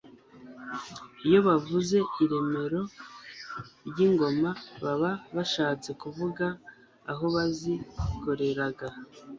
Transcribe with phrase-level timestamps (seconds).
[1.27, 2.81] Iyo bavuze iremero
[3.87, 4.49] ry'ingoma,
[4.83, 6.45] baba bashatse kuvuga
[7.11, 8.87] aho bazikoreraga.